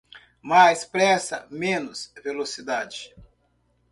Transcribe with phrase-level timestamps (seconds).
[0.41, 3.13] Mais pressa menos velocidade